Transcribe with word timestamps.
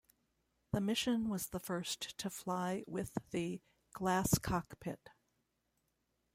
The 0.73 0.81
mission 0.81 1.29
was 1.29 1.49
the 1.49 1.59
first 1.59 2.17
to 2.17 2.31
fly 2.31 2.83
with 2.87 3.15
the 3.29 3.61
"glass 3.93 4.39
cockpit". 4.39 5.11